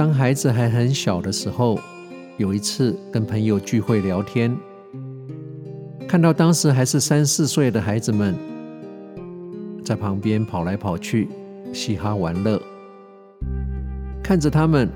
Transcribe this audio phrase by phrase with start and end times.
[0.00, 1.78] 当孩子还很小的时候，
[2.38, 4.56] 有一次跟朋友聚会聊天，
[6.08, 8.34] 看到当时还是三四岁的孩子们
[9.84, 11.28] 在旁边跑来跑去，
[11.70, 12.58] 嘻哈玩乐。
[14.22, 14.88] 看着他们，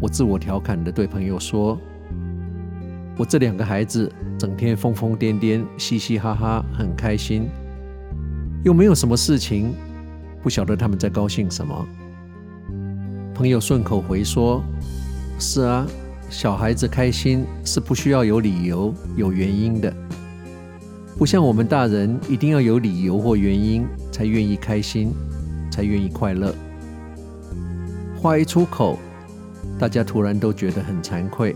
[0.00, 1.76] 我自我调侃地对朋友说
[3.18, 4.08] ：“我这两个孩子
[4.38, 7.48] 整天疯疯癫癫，嘻嘻哈哈，很开心，
[8.62, 9.74] 又没有什么事情，
[10.40, 11.84] 不晓得他们在高兴什么。”
[13.36, 14.64] 朋友顺口回说
[15.38, 15.86] ：“是啊，
[16.30, 19.94] 小孩子开心是不需要有理由、有原因的，
[21.18, 25.12] 不像我们大人一定要有理由或原因才愿意开心，
[25.70, 26.54] 才愿意快乐。”
[28.16, 28.98] 话一出口，
[29.78, 31.54] 大家突然都觉得很惭愧，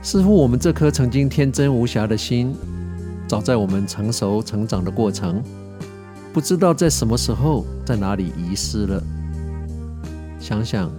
[0.00, 2.56] 似乎我们这颗曾经天真无瑕的心，
[3.28, 5.42] 早在我们成熟成长的过程，
[6.32, 9.02] 不知道在什么时候、在哪里遗失了。
[10.40, 10.90] 想想，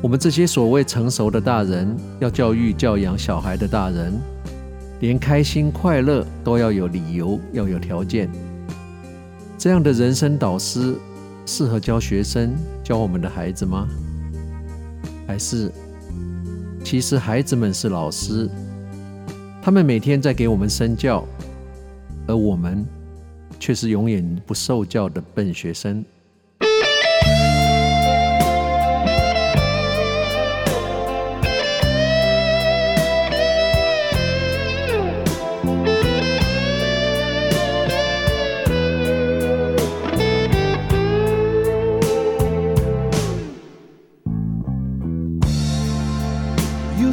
[0.00, 4.14] 我们这些所谓成熟的大人，要教育教养小孩的大人，
[5.00, 8.30] 连开心快乐都要有理由，要有条件。
[9.58, 10.94] 这样的人生导师，
[11.44, 12.54] 适合教学生、
[12.84, 13.88] 教我们的孩子吗？
[15.26, 15.72] 还是，
[16.84, 18.48] 其实孩子们是老师，
[19.60, 21.26] 他们每天在给我们身教，
[22.28, 22.86] 而我们
[23.58, 26.04] 却是永远不受教的笨学生。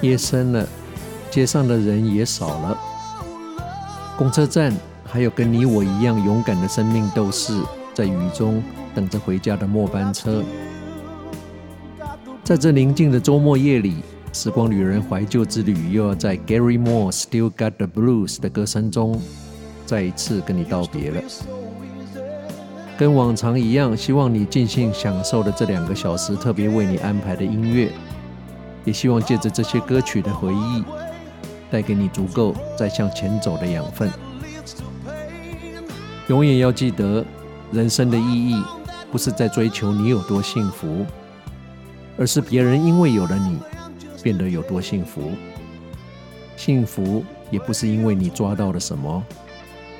[0.00, 0.66] 夜深了，
[1.30, 2.78] 街上的人也少了。
[4.16, 4.72] 公车站
[5.04, 7.60] 还有跟你我一样勇敢的生命斗士，
[7.94, 8.62] 在雨中
[8.94, 10.42] 等着回家的末班车。
[12.44, 13.96] 在这宁静的周末夜里，
[14.32, 19.20] 时光旅人怀旧之旅又要在 Gary Moore Still Got the Blues 的歌声中，
[19.84, 21.20] 再一次跟你道别了。
[22.98, 27.92] 跟往常一样，希望你尽兴享受的这两个小时特别为你安排的音乐。
[28.84, 30.82] 也希望借着这些歌曲的回忆，
[31.70, 34.10] 带给你足够再向前走的养分。
[36.26, 37.24] 永远要记得，
[37.70, 38.60] 人生的意义
[39.12, 41.06] 不是在追求你有多幸福，
[42.16, 43.60] 而是别人因为有了你，
[44.24, 45.30] 变得有多幸福。
[46.56, 49.22] 幸福也不是因为你抓到了什么，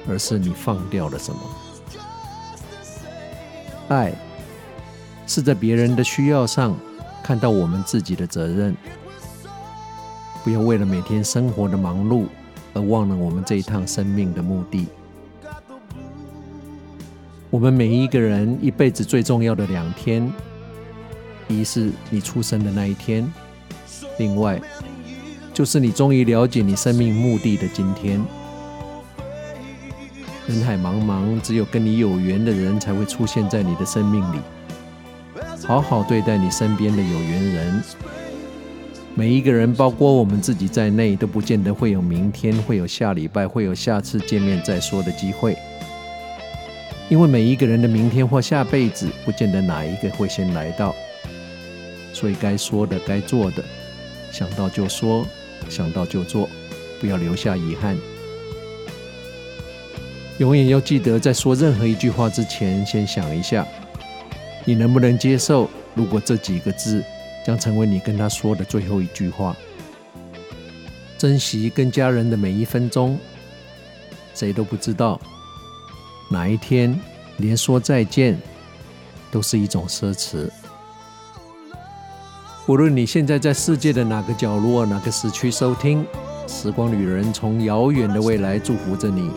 [0.09, 1.41] 而是你放掉了什么。
[3.88, 4.12] 爱
[5.26, 6.76] 是在别人的需要上。
[7.21, 8.75] 看到我们自己的责任，
[10.43, 12.25] 不要为了每天生活的忙碌
[12.72, 14.87] 而忘了我们这一趟生命的目的。
[17.50, 20.32] 我们每一个人一辈子最重要的两天，
[21.48, 23.31] 一是你出生的那一天，
[24.19, 24.59] 另外
[25.53, 28.25] 就是你终于了解你生命目的的今天。
[30.48, 34.38] 人海茫茫，只有跟你有缘的人才会出现在你的生命里。
[35.62, 37.82] 好好对待你身边的有缘人。
[39.14, 45.54] 每一个人，包括我们自己在内，都不见得会有明天，会有下礼拜，会有下次见面再说的机会。
[47.10, 50.94] 因为每一个人的明天或下辈子，不见得哪一个会先来到。
[52.15, 53.62] 所以该说的、该做的，
[54.32, 55.26] 想到就说，
[55.69, 56.48] 想到就做，
[57.00, 57.98] 不要留下遗憾。
[60.38, 63.66] 永远要记得，在说任何一句话之前，先想一下。
[64.65, 65.68] 你能不能接受？
[65.95, 67.03] 如果这几个字
[67.45, 69.57] 将成为你跟他说的最后一句话，
[71.16, 73.18] 珍惜跟家人的每一分钟，
[74.33, 75.21] 谁都不知道
[76.30, 76.98] 哪一天
[77.39, 78.41] 连说再见
[79.33, 80.48] 都是一种奢侈。
[82.68, 86.07] 无论你现在在世界的哪个角落、哪个时区收听，
[86.47, 89.33] 时光旅人从遥远的未来祝福着你。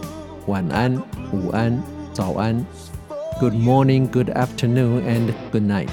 [0.47, 0.95] 晚安、
[1.31, 1.81] 午安、
[2.13, 2.65] 早安。
[3.39, 5.89] Good morning, good afternoon, and good night。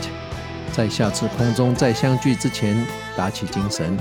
[0.73, 2.87] 在下次空中再相聚之前，
[3.17, 3.97] 打起精神。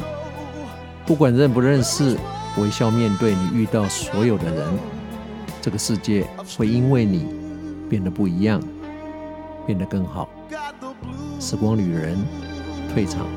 [1.06, 2.18] 不管认不认识，
[2.58, 4.66] 微笑面对你遇到所有的人。
[5.62, 6.26] 这个世界
[6.58, 7.28] 会因为你
[7.90, 8.62] 变得不一样。
[9.66, 10.30] 变得更好。
[11.42, 12.18] 时光旅人
[12.94, 13.28] 退场。